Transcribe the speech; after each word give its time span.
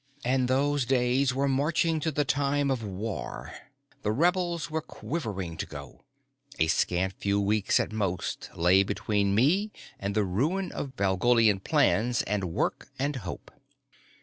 And 0.25 0.47
those 0.47 0.83
days 0.87 1.31
were 1.35 1.47
marching 1.47 1.99
to 1.99 2.09
the 2.09 2.25
time 2.25 2.71
of 2.71 2.83
war, 2.83 3.53
the 4.01 4.11
rebels 4.11 4.67
were 4.71 4.81
quivering 4.81 5.57
to 5.57 5.67
go, 5.67 6.01
a 6.57 6.65
scant 6.65 7.13
few 7.19 7.39
weeks 7.39 7.79
at 7.79 7.91
most 7.91 8.49
lay 8.55 8.81
between 8.81 9.35
me 9.35 9.71
and 9.99 10.15
the 10.15 10.23
ruin 10.25 10.71
of 10.71 10.93
Valgolian 10.97 11.59
plans 11.59 12.23
and 12.23 12.45
work 12.45 12.89
and 12.97 13.17
hope. 13.17 13.51